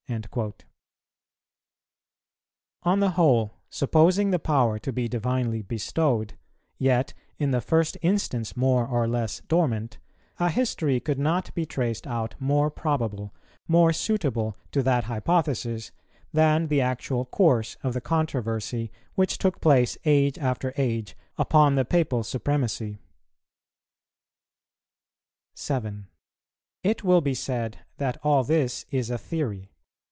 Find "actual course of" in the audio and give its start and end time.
16.81-17.93